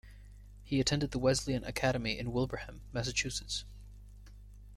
He 0.63 0.79
attended 0.79 1.11
the 1.11 1.19
Wesleyan 1.19 1.63
Academy 1.63 2.17
in 2.17 2.31
Wilbraham, 2.31 2.81
Massachusetts. 2.91 3.65